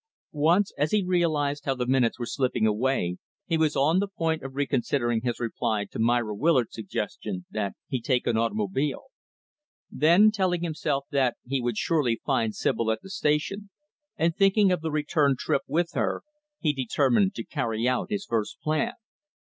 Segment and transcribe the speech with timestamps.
[0.31, 4.41] Once, as he realized how the minutes were slipping away, he was on the point
[4.41, 9.11] of reconsidering his reply to Myra Willard's suggestion that he take an automobile.
[9.91, 13.69] Then, telling himself that he would surely find Sibyl at the Station
[14.17, 16.23] and thinking of the return trip with her,
[16.57, 18.93] he determined to carry out his first plan.